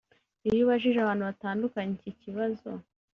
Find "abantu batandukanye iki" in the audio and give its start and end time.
1.01-2.11